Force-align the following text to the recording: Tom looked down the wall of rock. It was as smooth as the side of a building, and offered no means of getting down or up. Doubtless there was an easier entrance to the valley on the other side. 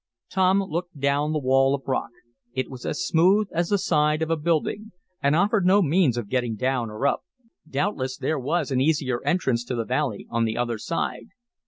Tom 0.31 0.63
looked 0.63 0.99
down 0.99 1.31
the 1.31 1.37
wall 1.37 1.75
of 1.75 1.83
rock. 1.87 2.09
It 2.55 2.71
was 2.71 2.87
as 2.87 3.05
smooth 3.05 3.49
as 3.51 3.69
the 3.69 3.77
side 3.77 4.23
of 4.23 4.31
a 4.31 4.35
building, 4.35 4.93
and 5.21 5.35
offered 5.35 5.63
no 5.63 5.83
means 5.83 6.17
of 6.17 6.27
getting 6.27 6.55
down 6.55 6.89
or 6.89 7.05
up. 7.05 7.23
Doubtless 7.69 8.17
there 8.17 8.39
was 8.39 8.71
an 8.71 8.81
easier 8.81 9.21
entrance 9.23 9.63
to 9.65 9.75
the 9.75 9.85
valley 9.85 10.25
on 10.31 10.45
the 10.45 10.57
other 10.57 10.79
side. 10.79 11.27